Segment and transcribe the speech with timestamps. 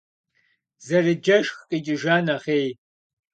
[0.85, 2.67] Зэрыджэшх къикӏыжа нэхъей.